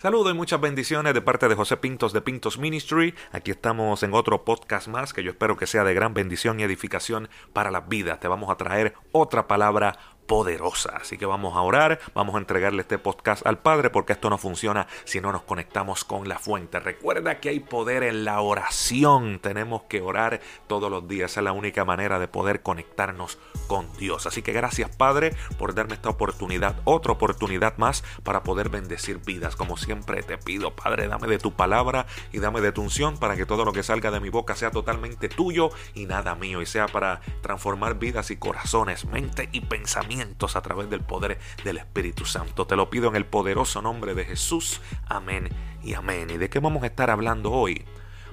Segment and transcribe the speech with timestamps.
[0.00, 3.16] Saludos y muchas bendiciones de parte de José Pintos de Pintos Ministry.
[3.32, 6.62] Aquí estamos en otro podcast más que yo espero que sea de gran bendición y
[6.62, 8.20] edificación para la vida.
[8.20, 9.98] Te vamos a traer otra palabra
[10.28, 10.98] poderosa.
[11.00, 14.38] Así que vamos a orar, vamos a entregarle este podcast al Padre porque esto no
[14.38, 16.78] funciona si no nos conectamos con la fuente.
[16.78, 19.40] Recuerda que hay poder en la oración.
[19.40, 21.36] Tenemos que orar todos los días.
[21.36, 24.26] es la única manera de poder conectarnos con Dios.
[24.26, 29.56] Así que gracias Padre por darme esta oportunidad, otra oportunidad más para poder bendecir vidas.
[29.56, 33.34] Como siempre te pido, Padre, dame de tu palabra y dame de tu unción para
[33.34, 36.66] que todo lo que salga de mi boca sea totalmente tuyo y nada mío y
[36.66, 42.24] sea para transformar vidas y corazones, mente y pensamiento a través del poder del Espíritu
[42.24, 42.66] Santo.
[42.66, 44.80] Te lo pido en el poderoso nombre de Jesús.
[45.06, 45.48] Amén
[45.82, 46.30] y amén.
[46.30, 47.84] ¿Y de qué vamos a estar hablando hoy?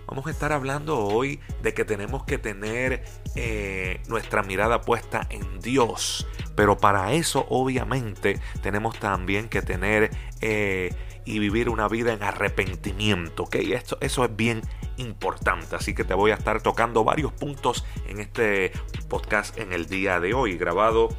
[0.08, 3.04] Vamos a estar hablando hoy de que tenemos que tener
[3.36, 6.28] eh, nuestra mirada puesta en Dios.
[6.56, 10.94] Pero para eso obviamente tenemos también que tener eh,
[11.26, 13.44] y vivir una vida en arrepentimiento.
[13.44, 13.56] ¿ok?
[13.56, 14.62] Esto, eso es bien
[14.98, 15.76] importante.
[15.76, 18.72] Así que te voy a estar tocando varios puntos en este
[19.08, 21.10] podcast en el día de hoy, grabado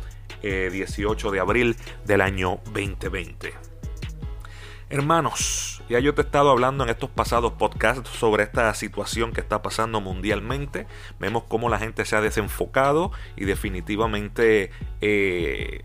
[0.42, 3.54] 18 eh, de abril del año 2020.
[4.88, 9.40] Hermanos, ya yo te he estado hablando en estos pasados podcasts sobre esta situación que
[9.40, 10.86] está pasando mundialmente.
[11.18, 14.70] Vemos cómo la gente se ha desenfocado y definitivamente
[15.00, 15.82] eh,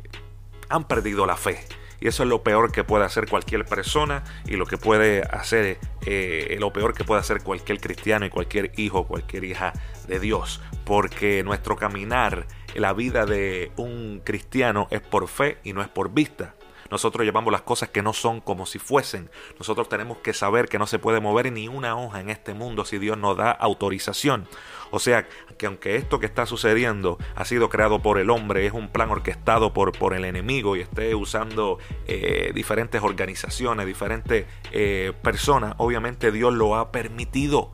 [0.69, 1.65] han perdido la fe.
[1.99, 5.77] Y eso es lo peor que puede hacer cualquier persona y lo que puede hacer,
[6.05, 9.73] eh, lo peor que puede hacer cualquier cristiano y cualquier hijo, cualquier hija
[10.07, 10.61] de Dios.
[10.83, 16.13] Porque nuestro caminar la vida de un cristiano es por fe y no es por
[16.13, 16.55] vista.
[16.91, 19.29] Nosotros llevamos las cosas que no son como si fuesen.
[19.57, 22.83] Nosotros tenemos que saber que no se puede mover ni una hoja en este mundo
[22.83, 24.45] si Dios nos da autorización.
[24.91, 25.25] O sea,
[25.57, 29.09] que aunque esto que está sucediendo ha sido creado por el hombre, es un plan
[29.09, 36.29] orquestado por, por el enemigo y esté usando eh, diferentes organizaciones, diferentes eh, personas, obviamente
[36.33, 37.71] Dios lo ha permitido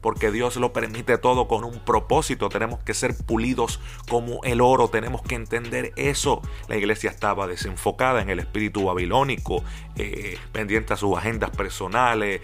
[0.00, 2.48] porque Dios lo permite todo con un propósito.
[2.48, 6.42] Tenemos que ser pulidos como el oro, tenemos que entender eso.
[6.68, 9.62] La iglesia estaba desenfocada en el espíritu babilónico,
[9.96, 12.40] eh, pendiente a sus agendas personales,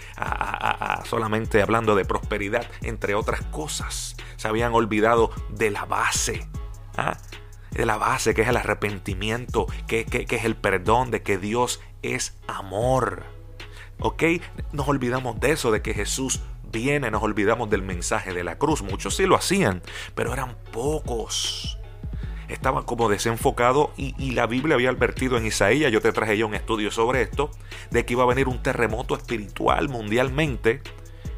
[1.04, 4.16] solamente hablando de prosperidad, entre otras cosas.
[4.36, 6.46] Se habían olvidado de la base.
[6.96, 7.16] ¿ah?
[7.70, 11.80] De la base que es el arrepentimiento, que, que es el perdón, de que Dios
[12.02, 13.24] es amor.
[13.98, 14.22] ¿Ok?
[14.72, 18.82] Nos olvidamos de eso, de que Jesús viene, nos olvidamos del mensaje de la cruz.
[18.82, 19.82] Muchos sí lo hacían,
[20.14, 21.78] pero eran pocos.
[22.48, 26.54] Estaban como desenfocados y, la Biblia había advertido en Isaías, yo te traje ya un
[26.54, 27.50] estudio sobre esto,
[27.90, 30.80] de que iba a venir un terremoto espiritual mundialmente,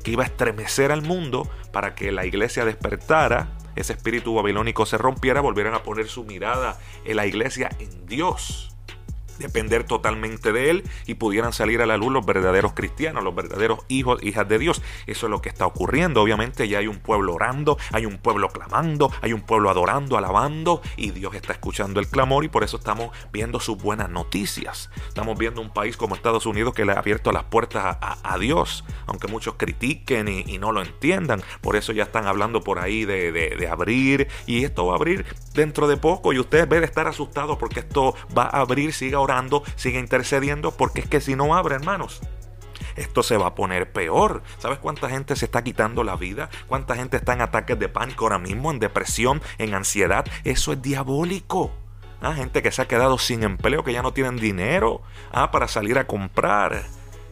[0.04, 4.98] que iba a estremecer al mundo para que la iglesia despertara, ese espíritu babilónico se
[4.98, 8.77] rompiera, volvieran a poner su mirada en la iglesia en Dios
[9.38, 13.80] depender totalmente de Él y pudieran salir a la luz los verdaderos cristianos, los verdaderos
[13.88, 14.82] hijos, hijas de Dios.
[15.06, 16.22] Eso es lo que está ocurriendo.
[16.22, 20.82] Obviamente ya hay un pueblo orando, hay un pueblo clamando, hay un pueblo adorando, alabando
[20.96, 24.90] y Dios está escuchando el clamor y por eso estamos viendo sus buenas noticias.
[25.08, 28.84] Estamos viendo un país como Estados Unidos que le ha abierto las puertas a, Dios,
[29.06, 31.42] aunque muchos critiquen y, no lo entiendan.
[31.60, 35.88] Por eso ya están hablando por ahí de, abrir y esto va a abrir dentro
[35.88, 39.20] de poco y ustedes deben estar asustados porque esto va a abrir, siga
[39.76, 42.20] sigue intercediendo, porque es que si no abre, hermanos,
[42.96, 44.42] esto se va a poner peor.
[44.58, 46.50] ¿Sabes cuánta gente se está quitando la vida?
[46.66, 50.26] ¿Cuánta gente está en ataques de pánico ahora mismo, en depresión, en ansiedad?
[50.44, 51.70] Eso es diabólico.
[52.20, 55.68] Ah, gente que se ha quedado sin empleo, que ya no tienen dinero ah, para
[55.68, 56.82] salir a comprar.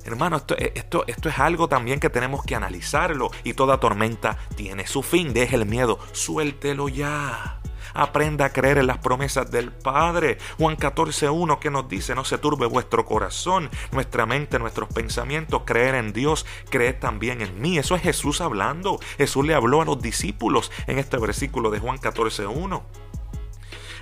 [0.05, 3.31] Hermano, esto, esto, esto es algo también que tenemos que analizarlo.
[3.43, 5.33] Y toda tormenta tiene su fin.
[5.33, 7.61] Deje el miedo, suéltelo ya.
[7.99, 10.37] Aprenda a creer en las promesas del Padre.
[10.59, 15.95] Juan 14.1 que nos dice, no se turbe vuestro corazón, nuestra mente, nuestros pensamientos, creer
[15.95, 17.79] en Dios, creer también en mí.
[17.79, 19.01] Eso es Jesús hablando.
[19.17, 22.83] Jesús le habló a los discípulos en este versículo de Juan 14.1.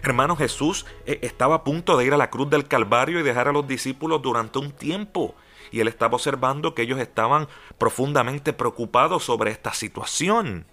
[0.03, 3.47] Hermano Jesús eh, estaba a punto de ir a la cruz del Calvario y dejar
[3.47, 5.37] a los discípulos durante un tiempo.
[5.71, 7.47] Y él estaba observando que ellos estaban
[7.79, 10.67] profundamente preocupados sobre esta situación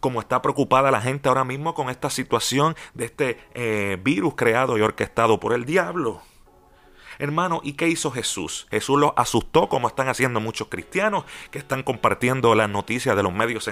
[0.00, 4.76] como está preocupada la gente ahora mismo con esta situación de este eh, virus creado
[4.76, 6.22] y orquestado por el diablo.
[7.20, 8.66] Hermano, ¿y qué hizo Jesús?
[8.70, 13.30] Jesús los asustó como están haciendo muchos cristianos que están compartiendo las noticias de los
[13.30, 13.68] medios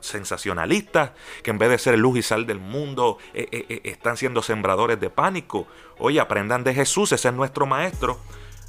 [0.00, 1.12] sensacionalistas,
[1.44, 4.42] que en vez de ser luz y sal del mundo, eh, eh, eh, están siendo
[4.42, 5.68] sembradores de pánico.
[5.98, 8.18] Oye, aprendan de Jesús, ese es nuestro maestro.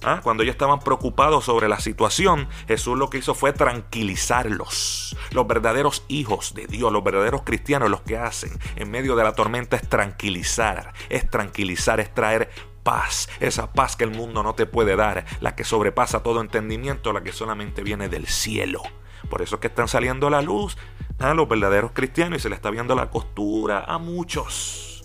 [0.04, 0.22] ¿Ah?
[0.24, 5.18] Cuando ellos estaban preocupados sobre la situación, Jesús lo que hizo fue tranquilizarlos.
[5.32, 9.34] Los verdaderos hijos de Dios, los verdaderos cristianos, los que hacen en medio de la
[9.34, 12.50] tormenta es tranquilizar, es tranquilizar, es traer
[12.84, 17.12] paz, esa paz que el mundo no te puede dar, la que sobrepasa todo entendimiento,
[17.12, 18.82] la que solamente viene del cielo.
[19.30, 20.78] Por eso es que están saliendo a la luz
[21.20, 25.04] a los verdaderos cristianos y se le está viendo la costura a muchos.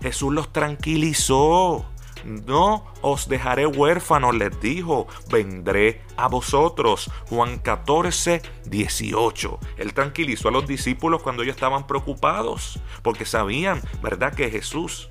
[0.00, 1.89] Jesús los tranquilizó.
[2.24, 7.10] No os dejaré huérfanos, les dijo, vendré a vosotros.
[7.28, 9.58] Juan 14, 18.
[9.76, 15.08] Él tranquilizó a los discípulos cuando ellos estaban preocupados, porque sabían, ¿verdad?, que Jesús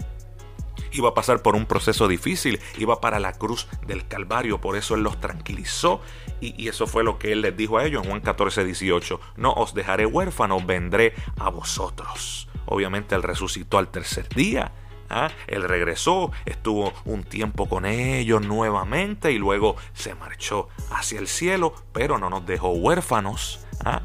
[0.91, 4.95] iba a pasar por un proceso difícil, iba para la cruz del Calvario, por eso
[4.95, 6.01] Él los tranquilizó
[6.41, 9.53] y, eso fue lo que Él les dijo a ellos en Juan 14, 18, no
[9.53, 12.47] os dejaré huérfanos, vendré a vosotros.
[12.65, 14.71] Obviamente Él resucitó al tercer día.
[15.09, 15.29] ¿Ah?
[15.47, 21.73] Él regresó, estuvo un tiempo con ellos nuevamente y luego se marchó hacia el cielo,
[21.91, 23.65] pero no nos dejó huérfanos.
[23.85, 24.01] ¿ah?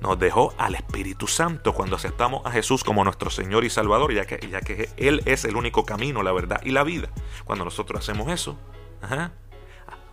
[0.00, 4.24] nos dejó al Espíritu Santo cuando aceptamos a Jesús como nuestro Señor y Salvador, ya
[4.24, 7.10] que, ya que Él es el único camino, la verdad y la vida.
[7.44, 8.56] Cuando nosotros hacemos eso,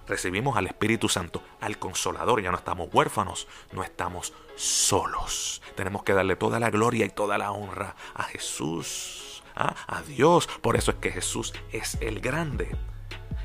[0.08, 5.62] recibimos al Espíritu Santo, al Consolador, ya no estamos huérfanos, no estamos solos.
[5.76, 10.48] Tenemos que darle toda la gloria y toda la honra a Jesús, a Dios.
[10.62, 12.76] Por eso es que Jesús es el grande.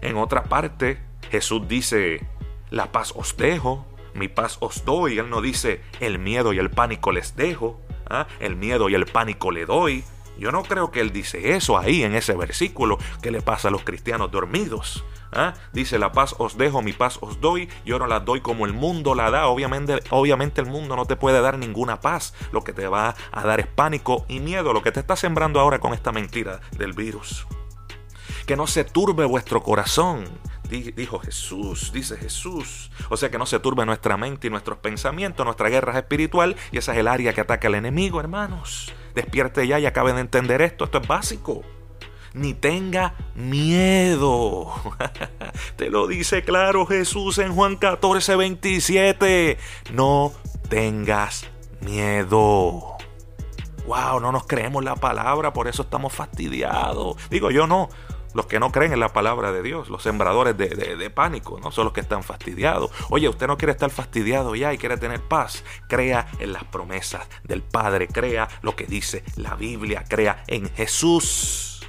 [0.02, 1.00] En otra parte,
[1.30, 2.26] Jesús dice,
[2.70, 5.18] la paz os dejo, mi paz os doy.
[5.18, 7.80] Él no dice, el miedo y el pánico les dejo,
[8.10, 8.26] ¿ah?
[8.40, 10.04] el miedo y el pánico le doy.
[10.38, 13.70] Yo no creo que él dice eso ahí en ese versículo que le pasa a
[13.70, 15.04] los cristianos dormidos.
[15.32, 15.54] ¿ah?
[15.72, 18.72] Dice, la paz os dejo, mi paz os doy, yo no la doy como el
[18.72, 19.46] mundo la da.
[19.46, 22.34] Obviamente, obviamente el mundo no te puede dar ninguna paz.
[22.52, 25.60] Lo que te va a dar es pánico y miedo, lo que te está sembrando
[25.60, 27.46] ahora con esta mentira del virus.
[28.46, 30.24] Que no se turbe vuestro corazón
[30.80, 32.90] dijo Jesús, dice Jesús.
[33.10, 36.56] O sea que no se turbe nuestra mente y nuestros pensamientos, nuestra guerra es espiritual
[36.70, 38.92] y esa es el área que ataca al enemigo, hermanos.
[39.14, 41.62] Despierte ya y acaben de entender esto, esto es básico.
[42.34, 44.72] Ni tenga miedo.
[45.76, 49.58] Te lo dice claro Jesús en Juan 14, 27.
[49.92, 50.32] No
[50.68, 51.46] tengas
[51.80, 52.96] miedo.
[53.86, 57.16] Wow, no nos creemos la palabra, por eso estamos fastidiados.
[57.28, 57.88] Digo yo no,
[58.34, 61.84] los que no creen en la palabra de Dios, los sembradores de, pánico, no son
[61.84, 62.90] los que están fastidiados.
[63.10, 65.64] Oye, usted no quiere estar fastidiado ya y quiere tener paz.
[65.88, 71.86] Crea en las promesas del Padre, crea lo que dice la Biblia, crea en Jesús.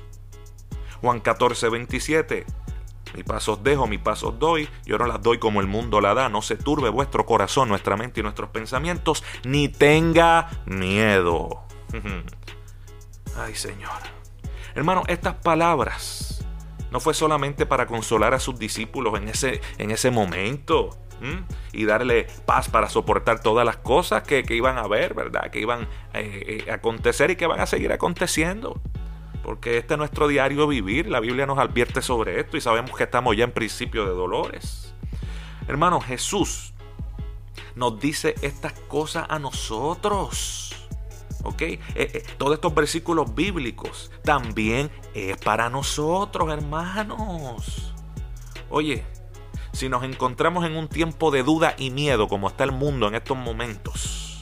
[1.01, 2.45] Juan 14, 27.
[3.15, 4.67] Mi paz os dejo, mi paz os doy.
[4.85, 6.29] Yo no las doy como el mundo la da.
[6.29, 11.63] No se turbe vuestro corazón, nuestra mente y nuestros pensamientos, ni tenga miedo.
[13.37, 14.12] Ay, Señor.
[14.75, 16.45] Hermano, estas palabras
[16.91, 20.97] no fue solamente para consolar a sus discípulos en ese, en ese momento
[21.71, 25.49] y darle paz para soportar todas las cosas que, iban a ver, ¿verdad?
[25.51, 25.83] Que iban
[26.13, 28.79] eh, eh, a acontecer y que van a seguir aconteciendo.
[29.41, 31.07] Porque este es nuestro diario vivir.
[31.07, 34.93] La Biblia nos advierte sobre esto y sabemos que estamos ya en principio de dolores.
[35.67, 36.73] Hermano, Jesús
[37.75, 40.62] nos dice estas cosas a nosotros.
[41.43, 41.61] ¿Ok?
[41.61, 47.93] Eh, eh, todos estos versículos bíblicos también es para nosotros, hermanos.
[48.69, 49.05] Oye,
[49.71, 53.15] si nos encontramos en un tiempo de duda y miedo como está el mundo en
[53.15, 54.41] estos momentos,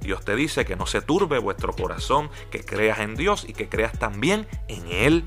[0.00, 3.68] Dios te dice que no se turbe vuestro corazón, que creas en Dios y que
[3.68, 5.24] creas también en Él.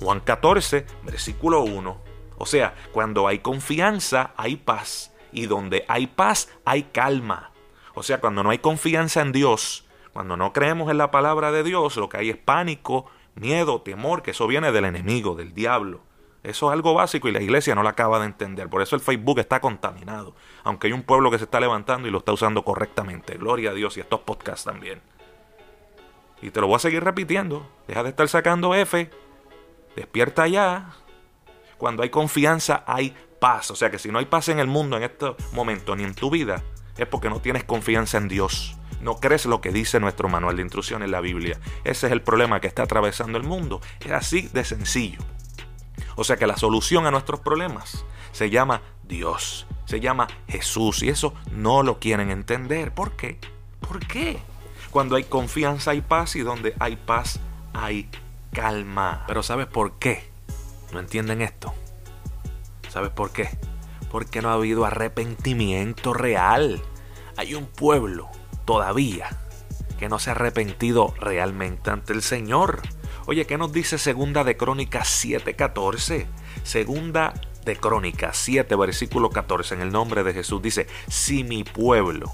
[0.00, 2.00] Juan 14, versículo 1.
[2.38, 5.12] O sea, cuando hay confianza, hay paz.
[5.32, 7.52] Y donde hay paz, hay calma.
[7.94, 11.62] O sea, cuando no hay confianza en Dios, cuando no creemos en la palabra de
[11.62, 16.00] Dios, lo que hay es pánico, miedo, temor, que eso viene del enemigo, del diablo.
[16.42, 18.68] Eso es algo básico y la iglesia no lo acaba de entender.
[18.68, 20.34] Por eso el Facebook está contaminado.
[20.64, 23.38] Aunque hay un pueblo que se está levantando y lo está usando correctamente.
[23.38, 25.00] Gloria a Dios y estos podcasts también.
[26.42, 27.66] Y te lo voy a seguir repitiendo.
[27.86, 29.08] Deja de estar sacando F.
[29.94, 30.90] Despierta ya.
[31.78, 33.70] Cuando hay confianza hay paz.
[33.70, 36.14] O sea que si no hay paz en el mundo en este momento ni en
[36.14, 36.64] tu vida,
[36.98, 40.62] es porque no tienes confianza en Dios no crees lo que dice nuestro manual de
[40.62, 41.58] instrucción en la Biblia.
[41.84, 43.80] Ese es el problema que está atravesando el mundo.
[44.00, 45.18] Es así de sencillo.
[46.14, 51.08] O sea que la solución a nuestros problemas se llama Dios, se llama Jesús y
[51.08, 52.94] eso no lo quieren entender.
[52.94, 53.38] ¿Por qué?
[53.80, 54.38] ¿Por qué?
[54.92, 57.40] Cuando hay confianza hay paz y donde hay paz
[57.72, 58.08] hay
[58.52, 59.24] calma.
[59.26, 60.30] Pero ¿sabes por qué?
[60.92, 61.74] ¿No entienden esto?
[62.88, 63.48] ¿Sabes por qué?
[64.12, 66.80] Porque no ha habido arrepentimiento real.
[67.36, 68.30] Hay un pueblo
[68.64, 69.28] todavía
[69.98, 72.82] que no se ha arrepentido realmente ante el Señor.
[73.26, 76.26] Oye, ¿qué nos dice Segunda de Crónicas 7:14?
[76.64, 82.32] Segunda de Crónicas 7, versículo 14, en el nombre de Jesús dice, si mi pueblo,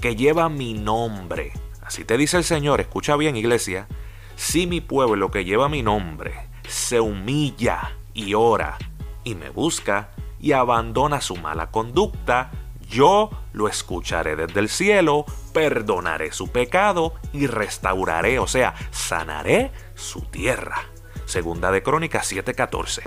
[0.00, 1.52] que lleva mi nombre,
[1.82, 3.88] así te dice el Señor, escucha bien iglesia,
[4.36, 6.34] si mi pueblo que lleva mi nombre
[6.68, 8.76] se humilla y ora
[9.24, 12.50] y me busca y abandona su mala conducta,
[12.88, 20.22] yo lo escucharé desde el cielo, perdonaré su pecado y restauraré, o sea, sanaré su
[20.22, 20.84] tierra.
[21.24, 23.02] Segunda de Crónicas 7:14.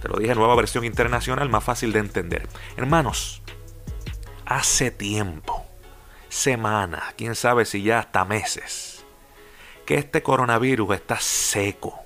[0.00, 2.48] Te lo dije, nueva versión internacional, más fácil de entender.
[2.76, 3.42] Hermanos,
[4.46, 5.64] hace tiempo,
[6.28, 9.04] semanas, quién sabe si ya hasta meses,
[9.84, 12.00] que este coronavirus está seco,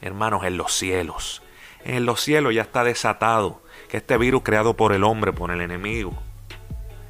[0.00, 1.42] hermanos, en los cielos.
[1.84, 5.60] En los cielos ya está desatado que este virus creado por el hombre, por el
[5.60, 6.14] enemigo,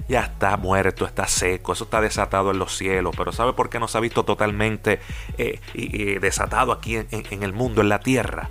[0.08, 3.78] ya está muerto, está seco, eso está desatado en los cielos, pero ¿sabe por qué
[3.78, 5.00] no se ha visto totalmente
[5.38, 8.50] eh, desatado aquí en el mundo, en la tierra?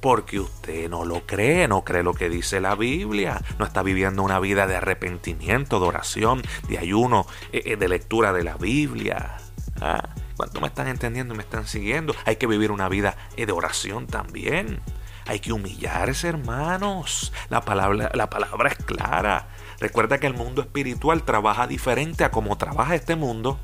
[0.00, 4.22] porque usted no lo cree, no cree lo que dice la Biblia, no está viviendo
[4.22, 9.36] una vida de arrepentimiento, de oración, de ayuno, eh, eh, de lectura de la Biblia.
[9.80, 10.08] ¿Ah?
[10.36, 12.14] ¿Cuánto me están entendiendo y me están siguiendo?
[12.24, 14.80] Hay que vivir una vida de oración también.
[15.26, 17.32] Hay que humillarse, hermanos.
[17.50, 19.48] La palabra, la palabra es clara.
[19.80, 23.58] Recuerda que el mundo espiritual trabaja diferente a como trabaja este mundo.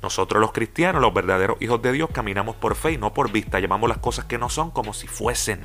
[0.00, 3.58] Nosotros los cristianos, los verdaderos hijos de Dios, caminamos por fe y no por vista.
[3.58, 5.60] Llamamos las cosas que no son como si fuesen.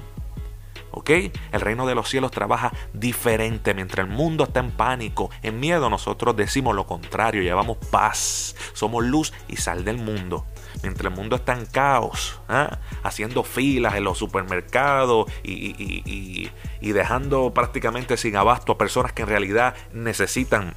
[0.90, 1.10] ¿Ok?
[1.52, 3.76] El reino de los cielos trabaja diferente.
[3.76, 7.44] Mientras el mundo está en pánico, en miedo, nosotros decimos lo contrario.
[7.44, 8.56] Llevamos paz.
[8.74, 10.46] Somos luz y sal del mundo.
[10.84, 12.80] Mientras el mundo está en caos, ¿ah?
[13.04, 16.50] haciendo filas en los supermercados y,
[16.82, 20.74] dejando prácticamente sin abasto a personas que en realidad necesitan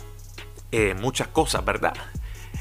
[0.73, 1.95] eh, muchas cosas, ¿verdad?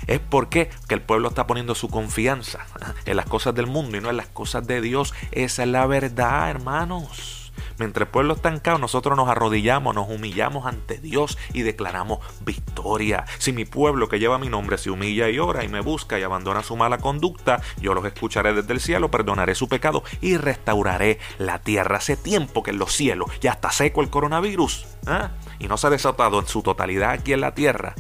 [0.08, 2.66] es porque que el pueblo está poniendo su confianza
[3.06, 5.14] en las cosas del mundo y no en las cosas de Dios.
[5.32, 7.43] Esa es la verdad, hermanos.
[7.78, 13.26] Mientras el pueblo está nosotros nos arrodillamos, nos humillamos ante Dios y declaramos victoria.
[13.38, 16.24] Si mi pueblo que lleva mi nombre se humilla y ora y me busca y
[16.24, 21.20] abandona su mala conducta, yo los escucharé desde el cielo, perdonaré su pecado y restauraré
[21.38, 21.98] la tierra.
[21.98, 25.32] Hace tiempo que en los cielos ya está seco el coronavirus ¿ah?
[25.60, 27.96] y no se ha desatado en su totalidad aquí en la tierra.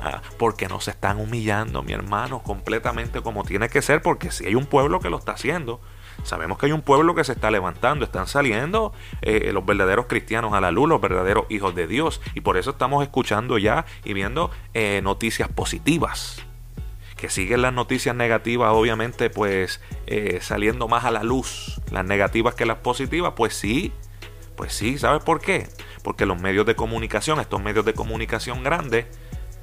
[0.00, 4.46] Ah, porque no se están humillando, mi hermano, completamente como tiene que ser, porque si
[4.46, 5.80] hay un pueblo que lo está haciendo,
[6.22, 10.52] sabemos que hay un pueblo que se está levantando, están saliendo eh, los verdaderos cristianos
[10.52, 14.12] a la luz, los verdaderos hijos de Dios, y por eso estamos escuchando ya y
[14.12, 16.44] viendo eh, noticias positivas.
[17.16, 21.80] Que siguen las noticias negativas, obviamente, pues eh, saliendo más a la luz.
[21.90, 23.92] Las negativas que las positivas, pues sí,
[24.56, 25.66] pues sí, ¿sabes por qué?
[26.04, 29.06] Porque los medios de comunicación, estos medios de comunicación grandes,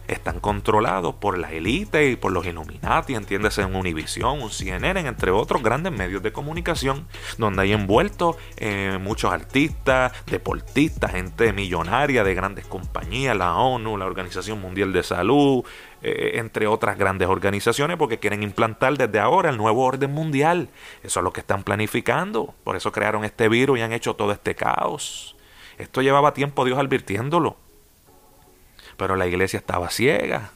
[0.08, 5.32] están controlados por la élite y por los Illuminati, entiéndese en Univision, un CNN, entre
[5.32, 7.08] otros grandes medios de comunicación,
[7.38, 14.06] donde hay envueltos eh, muchos artistas, deportistas, gente millonaria de grandes compañías, la ONU, la
[14.06, 15.64] Organización Mundial de Salud,
[16.02, 20.70] eh, entre otras grandes organizaciones, porque quieren implantar desde ahora el nuevo orden mundial.
[21.04, 22.54] Eso es lo que están planificando.
[22.64, 25.36] Por eso crearon este virus y han hecho todo este caos.
[25.78, 27.58] Esto llevaba tiempo Dios advirtiéndolo
[28.98, 30.52] pero la iglesia estaba ciega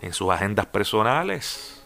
[0.00, 1.82] en sus agendas personales.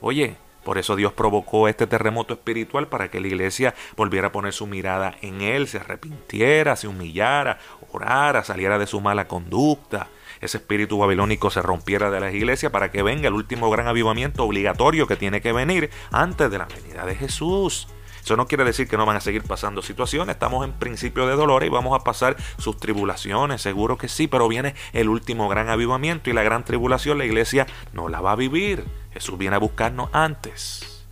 [0.00, 4.52] Oye, por eso Dios provocó este terremoto espiritual para que la iglesia volviera a poner
[4.52, 7.58] su mirada en Él, se arrepintiera, se humillara,
[7.92, 10.08] orara, saliera de su mala conducta.
[10.40, 14.44] Ese espíritu babilónico se rompiera de las iglesias para que venga el último gran avivamiento
[14.44, 17.86] obligatorio que tiene que venir antes de la venida de Jesús.
[18.24, 20.32] Eso no quiere decir que no van a seguir pasando situaciones.
[20.32, 24.48] Estamos en principio de dolor y vamos a pasar sus tribulaciones, seguro que sí, pero
[24.48, 28.36] viene el último gran avivamiento y la gran tribulación la iglesia no la va a
[28.36, 28.86] vivir.
[29.12, 31.04] Jesús viene a buscarnos antes.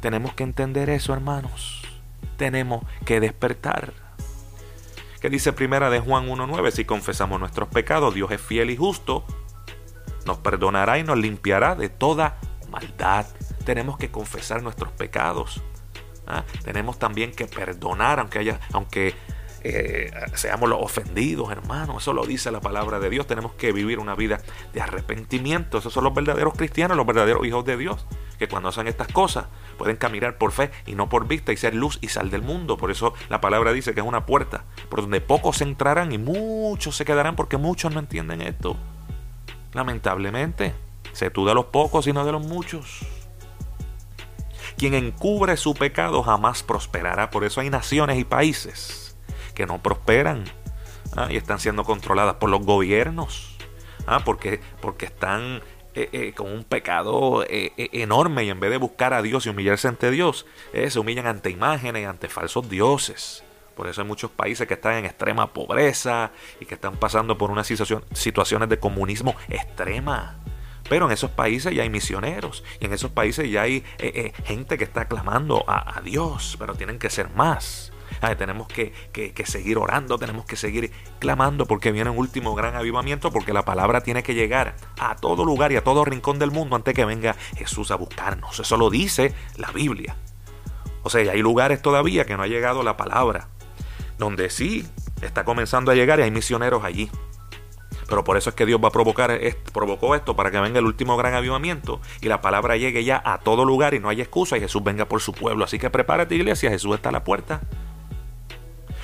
[0.00, 1.80] Tenemos que entender eso, hermanos.
[2.36, 3.94] Tenemos que despertar.
[5.18, 6.72] ¿Qué dice primera de Juan 1.9?
[6.72, 9.24] Si confesamos nuestros pecados, Dios es fiel y justo,
[10.26, 12.38] nos perdonará y nos limpiará de toda
[12.70, 13.24] maldad.
[13.64, 15.62] Tenemos que confesar nuestros pecados.
[16.26, 16.44] ¿Ah?
[16.64, 19.14] Tenemos también que perdonar, aunque haya, aunque
[19.64, 22.02] eh, seamos los ofendidos, hermanos.
[22.02, 23.26] Eso lo dice la palabra de Dios.
[23.26, 24.40] Tenemos que vivir una vida
[24.72, 25.78] de arrepentimiento.
[25.78, 28.04] Esos son los verdaderos cristianos, los verdaderos hijos de Dios.
[28.38, 29.46] Que cuando hacen estas cosas
[29.78, 32.76] pueden caminar por fe y no por vista y ser luz y sal del mundo.
[32.76, 36.96] Por eso la palabra dice que es una puerta por donde pocos entrarán y muchos
[36.96, 38.76] se quedarán porque muchos no entienden esto.
[39.72, 40.74] Lamentablemente,
[41.12, 43.06] se tú de los pocos y no de los muchos.
[44.76, 47.30] Quien encubre su pecado jamás prosperará.
[47.30, 49.16] Por eso hay naciones y países
[49.54, 50.44] que no prosperan
[51.16, 51.28] ¿ah?
[51.30, 53.56] y están siendo controladas por los gobiernos.
[54.06, 54.22] ¿ah?
[54.24, 55.62] Porque, porque están
[55.94, 59.50] eh, eh, con un pecado eh, enorme y en vez de buscar a Dios y
[59.50, 63.44] humillarse ante Dios, se humillan ante imágenes ante falsos dioses.
[63.76, 67.50] Por eso hay muchos países que están en extrema pobreza y que están pasando por
[67.50, 70.38] unas situaciones de comunismo extrema.
[70.92, 73.82] Pero en esos países ya hay misioneros y en esos países ya hay
[74.44, 77.94] gente que está clamando a, Dios, pero tienen que ser más
[78.36, 78.92] tenemos que,
[79.46, 84.02] seguir orando, tenemos que seguir clamando porque viene un último gran avivamiento, porque la palabra
[84.02, 87.36] tiene que llegar a todo lugar y a todo rincón del mundo antes que venga
[87.56, 88.60] Jesús a buscarnos.
[88.60, 90.16] Eso lo dice la Biblia.
[91.04, 93.48] O sea, hay lugares todavía que no ha llegado la palabra,
[94.18, 94.86] donde sí
[95.22, 97.10] está comenzando a llegar y hay misioneros allí.
[98.12, 99.40] Pero por eso es que Dios va a provocar,
[99.72, 103.38] provocó esto para que venga el último gran avivamiento y la palabra llegue ya a
[103.38, 105.64] todo lugar y no haya excusa y Jesús venga por su pueblo.
[105.64, 107.62] Así que prepárate iglesia, Jesús está a la puerta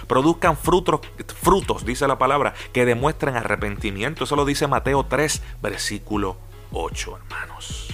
[0.06, 1.00] produzcan frutos,
[1.40, 4.24] frutos, dice la palabra, que demuestren arrepentimiento.
[4.24, 6.36] Eso lo dice Mateo 3, versículo
[6.72, 7.88] 8, hermanos.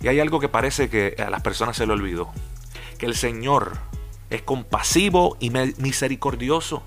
[0.00, 2.30] Y hay algo que parece que a las personas se le olvidó,
[2.98, 3.78] que el Señor
[4.30, 6.84] es compasivo y misericordioso.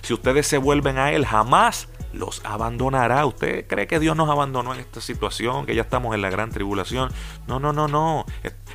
[0.00, 3.24] Si ustedes se vuelven a Él, jamás los abandonará.
[3.26, 6.50] ¿Usted cree que Dios nos abandonó en esta situación, que ya estamos en la gran
[6.50, 7.10] tribulación?
[7.46, 8.26] No, no, no, no.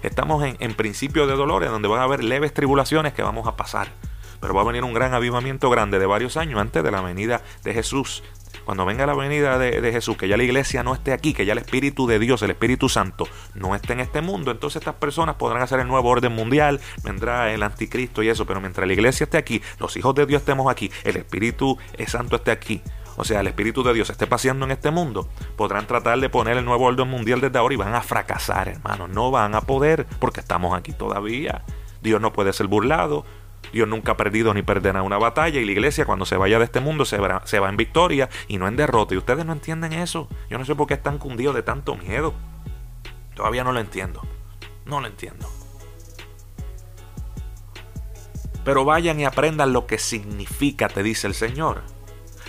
[0.03, 3.55] Estamos en, en principio de dolores, donde van a haber leves tribulaciones que vamos a
[3.55, 3.89] pasar.
[4.41, 7.41] Pero va a venir un gran avivamiento grande de varios años antes de la venida
[7.63, 8.23] de Jesús.
[8.65, 11.53] Cuando venga la venida de, Jesús, que ya la iglesia no esté aquí, que ya
[11.53, 15.35] el Espíritu de Dios, el Espíritu Santo, no esté en este mundo, entonces estas personas
[15.35, 19.25] podrán hacer el nuevo orden mundial, vendrá el anticristo y eso, pero mientras la iglesia
[19.25, 21.77] esté aquí, los hijos de Dios estemos aquí, el Espíritu
[22.07, 22.81] Santo esté aquí,
[23.17, 26.57] o sea, el Espíritu de Dios esté paseando en este mundo, podrán tratar de poner
[26.57, 29.09] el nuevo orden mundial desde ahora y van a fracasar, hermanos.
[29.09, 31.63] No van a poder porque estamos aquí todavía.
[32.01, 33.25] Dios no puede ser burlado,
[33.71, 36.65] Dios nunca ha perdido ni perderá una batalla y la iglesia cuando se vaya de
[36.65, 39.13] este mundo se va, se va en victoria y no en derrota.
[39.13, 40.29] Y ustedes no entienden eso.
[40.49, 42.33] Yo no sé por qué están cundidos de tanto miedo.
[43.35, 44.21] Todavía no lo entiendo.
[44.85, 45.49] No lo entiendo.
[48.63, 51.83] Pero vayan y aprendan lo que significa, te dice el Señor.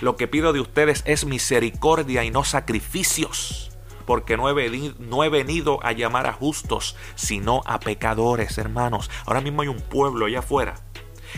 [0.00, 3.70] Lo que pido de ustedes es misericordia y no sacrificios
[4.06, 9.10] porque no he, venido, no he venido a llamar a justos, sino a pecadores, hermanos.
[9.26, 10.76] Ahora mismo hay un pueblo allá afuera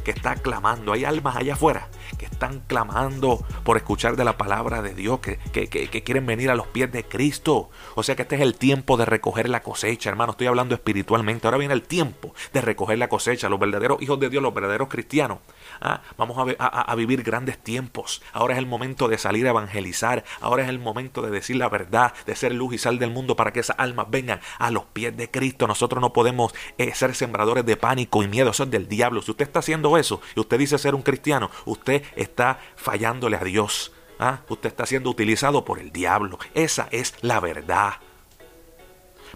[0.04, 4.82] que está clamando, hay almas allá afuera que están clamando por escuchar de la palabra
[4.82, 7.70] de Dios, que, que, quieren venir a los pies de Cristo.
[7.94, 10.32] O sea que este es el tiempo de recoger la cosecha, hermano.
[10.32, 11.46] Estoy hablando espiritualmente.
[11.46, 13.48] Ahora viene el tiempo de recoger la cosecha.
[13.48, 15.38] Los verdaderos hijos de Dios, los verdaderos cristianos.
[15.80, 18.22] Ah, vamos a, vivir grandes tiempos.
[18.32, 20.24] Ahora es el momento de salir a evangelizar.
[20.40, 23.36] Ahora es el momento de decir la verdad, de ser luz y sal del mundo
[23.36, 25.66] para que esas almas vengan a los pies de Cristo.
[25.66, 28.50] Nosotros no podemos eh, ser sembradores de pánico y miedo.
[28.50, 29.22] Eso es del diablo.
[29.22, 33.44] Si usted está haciendo eso y usted dice ser un cristiano, usted está fallándole a
[33.44, 33.92] Dios.
[34.18, 34.40] ¿ah?
[34.48, 36.38] Usted está siendo utilizado por el diablo.
[36.54, 37.94] Esa es la verdad.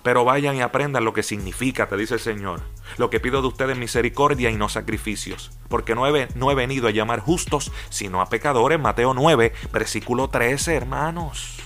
[0.02, 2.60] Pero vayan y aprendan lo que significa, te dice el Señor.
[2.98, 6.54] Lo que pido de ustedes es misericordia y no sacrificios, porque no he, no he
[6.54, 8.80] venido a llamar justos, sino a pecadores.
[8.80, 11.58] Mateo 9, versículo 13, hermanos.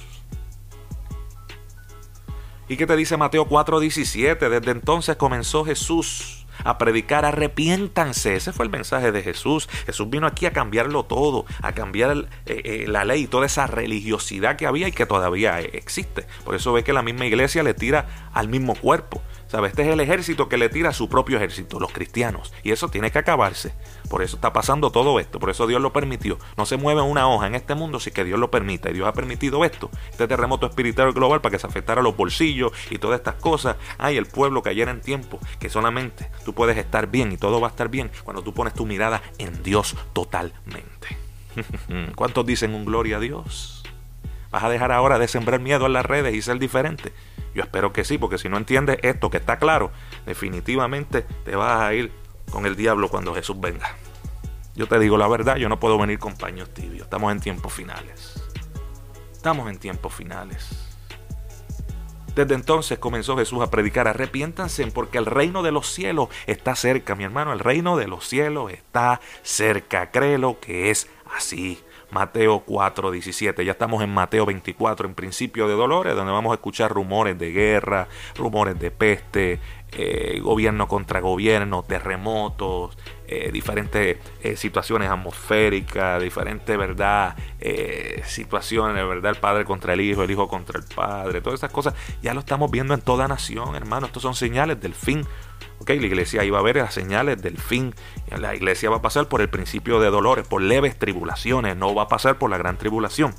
[2.68, 4.48] ¿Y qué te dice Mateo 4, 17?
[4.48, 6.36] Desde entonces comenzó Jesús
[6.66, 8.37] a predicar, arrepiéntanse.
[8.37, 9.68] Ese fue el mensaje de Jesús.
[9.87, 13.66] Jesús vino aquí a cambiarlo todo, a cambiar eh, eh, la ley y toda esa
[13.66, 16.26] religiosidad que había y que todavía existe.
[16.44, 19.22] Por eso ve que la misma iglesia le tira al mismo cuerpo.
[19.48, 19.68] ¿Sabe?
[19.68, 22.52] Este es el ejército que le tira a su propio ejército, los cristianos.
[22.64, 23.74] Y eso tiene que acabarse.
[24.09, 25.38] Por eso está pasando todo esto.
[25.38, 26.38] Por eso Dios lo permitió.
[26.56, 28.90] No se mueve una hoja en este mundo si que Dios lo permite.
[28.90, 29.90] Y Dios ha permitido esto.
[30.11, 33.76] Este terremoto espiritual global para que se afectara los bolsillos y todas estas cosas.
[33.98, 35.38] Ay, el pueblo cayera en tiempo.
[35.61, 38.74] Que solamente tú puedes estar bien y todo va a estar bien cuando tú pones
[38.74, 41.16] tu mirada en Dios totalmente.
[42.16, 43.85] ¿Cuántos dicen un gloria a Dios?
[44.50, 47.12] ¿Vas a dejar ahora de sembrar miedo en las redes y ser diferente?
[47.56, 49.90] Yo espero que sí, porque si no entiendes esto que está claro,
[50.26, 52.12] definitivamente te vas a ir
[52.50, 53.96] con el diablo cuando Jesús venga.
[54.74, 57.04] Yo te digo la verdad, yo no puedo venir con paños tibios.
[57.04, 58.42] Estamos en tiempos finales.
[59.32, 60.68] Estamos en tiempos finales.
[62.34, 67.14] Desde entonces comenzó Jesús a predicar, arrepiéntanse porque el reino de los cielos está cerca,
[67.14, 70.10] mi hermano, el reino de los cielos está cerca.
[70.10, 71.82] Créelo que es así.
[72.16, 73.62] Mateo 4, 17.
[73.62, 77.52] Ya estamos en Mateo 24, en principio de dolores, donde vamos a escuchar rumores de
[77.52, 79.61] guerra, rumores de peste,
[79.92, 82.96] eh, gobierno contra gobierno, terremotos,
[83.28, 87.36] eh, diferentes eh, situaciones atmosféricas, diferentes, ¿verdad?
[87.60, 89.32] Eh, situaciones, ¿verdad?
[89.32, 92.40] El padre contra el hijo, el hijo contra el padre, todas esas cosas, ya lo
[92.40, 94.06] estamos viendo en toda nación, hermano.
[94.06, 95.26] Estos son señales del fin.
[95.86, 97.94] la iglesia iba a ver las señales del fin.
[98.36, 102.02] La iglesia va a pasar por el principio de dolores, por leves tribulaciones, no va
[102.02, 103.34] a pasar por la gran tribulación.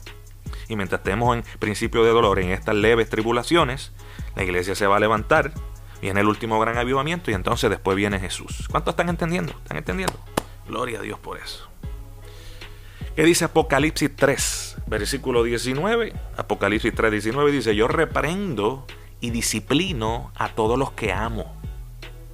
[0.67, 3.93] Y mientras estemos en principio de dolor, en estas leves tribulaciones,
[4.35, 5.53] la iglesia se va a levantar,
[6.01, 8.67] viene el último gran avivamiento y entonces después viene Jesús.
[8.69, 9.53] ¿Cuántos están entendiendo?
[9.53, 10.19] ¿Están entendiendo?
[10.67, 11.67] Gloria a Dios por eso.
[13.15, 16.13] ¿Qué dice Apocalipsis 3, versículo 19?
[16.37, 18.85] Apocalipsis 3, 19 dice, yo reprendo
[19.19, 21.55] y disciplino a todos los que amo.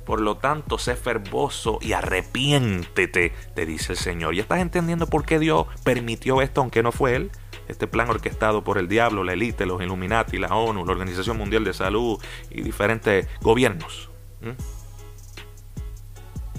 [0.05, 4.35] Por lo tanto, sé fervoso y arrepiéntete, te dice el Señor.
[4.35, 7.31] ¿Ya estás entendiendo por qué Dios permitió esto, aunque no fue Él?
[7.67, 11.63] Este plan orquestado por el diablo, la élite, los Illuminati, la ONU, la Organización Mundial
[11.63, 14.09] de Salud y diferentes gobiernos.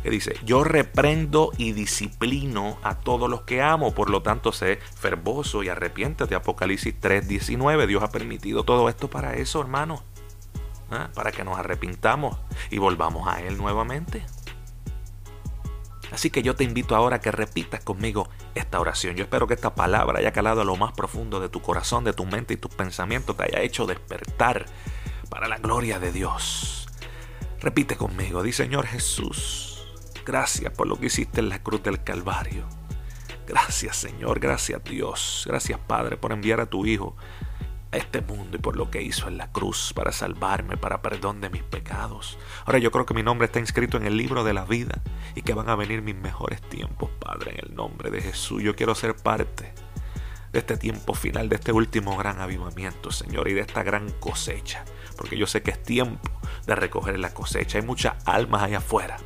[0.03, 4.79] Que dice, yo reprendo y disciplino a todos los que amo, por lo tanto sé
[4.97, 6.35] fervoso y arrepiéntete.
[6.35, 10.03] Apocalipsis 3:19, Dios ha permitido todo esto para eso, hermano.
[10.91, 11.09] ¿Ah?
[11.15, 12.37] Para que nos arrepintamos
[12.71, 14.27] y volvamos a Él nuevamente.
[16.15, 19.17] Así que yo te invito ahora a que repitas conmigo esta oración.
[19.17, 22.13] Yo espero que esta palabra haya calado a lo más profundo de tu corazón, de
[22.13, 24.67] tu mente y tus pensamientos, te haya hecho despertar
[25.29, 26.87] para la gloria de Dios.
[27.61, 29.85] Repite conmigo, di Señor Jesús,
[30.25, 32.65] gracias por lo que hiciste en la cruz del Calvario.
[33.49, 37.17] Gracias Señor, gracias Dios, gracias Padre por enviar a tu Hijo
[37.97, 41.51] este mundo y por lo que hizo en la cruz para salvarme, para perdón de
[41.51, 42.39] mis pecados.
[42.65, 45.03] Ahora yo creo que mi nombre está inscrito en el libro de la vida
[45.35, 48.63] y que van a venir mis mejores tiempos, Padre, en el nombre de Jesús.
[48.63, 49.73] Yo quiero ser parte
[50.53, 54.85] de este tiempo final, de este último gran avivamiento, Señor, y de esta gran cosecha,
[55.17, 56.31] porque yo sé que es tiempo
[56.67, 57.79] de recoger la cosecha.
[57.79, 59.17] Hay muchas almas allá afuera.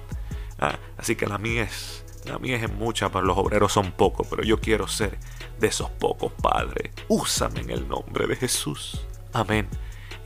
[0.58, 4.26] Ah, así que la mía es, la mía es mucha, pero los obreros son pocos,
[4.28, 5.18] pero yo quiero ser
[5.58, 6.92] de esos pocos, Padre.
[7.08, 9.06] Úsame en el nombre de Jesús.
[9.32, 9.68] Amén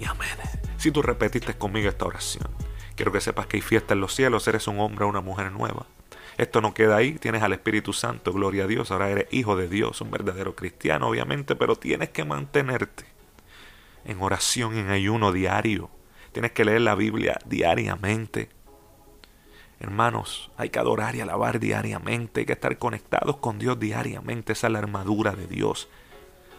[0.01, 0.29] y amén.
[0.77, 2.49] Si tú repetiste conmigo esta oración,
[2.97, 5.53] quiero que sepas que hay fiesta en los cielos, eres un hombre o una mujer
[5.53, 5.87] nueva.
[6.39, 9.69] Esto no queda ahí, tienes al Espíritu Santo, gloria a Dios, ahora eres hijo de
[9.69, 13.05] Dios, un verdadero cristiano, obviamente, pero tienes que mantenerte
[14.05, 15.91] en oración, en ayuno diario.
[16.33, 18.49] Tienes que leer la Biblia diariamente.
[19.83, 24.69] Hermanos, hay que adorar y alabar diariamente, hay que estar conectados con Dios diariamente, esa
[24.69, 25.89] es la armadura de Dios.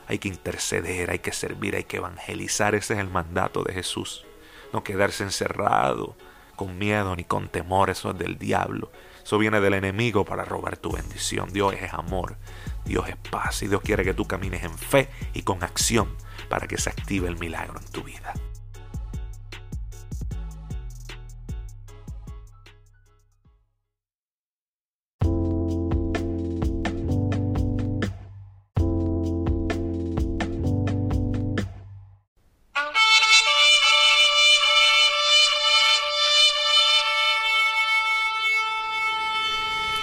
[0.07, 4.25] Hay que interceder, hay que servir, hay que evangelizar, ese es el mandato de Jesús.
[4.73, 6.17] No quedarse encerrado
[6.57, 8.91] con miedo ni con temor, eso es del diablo.
[9.23, 11.53] Eso viene del enemigo para robar tu bendición.
[11.53, 12.35] Dios es amor,
[12.83, 16.09] Dios es paz y Dios quiere que tú camines en fe y con acción
[16.49, 18.33] para que se active el milagro en tu vida.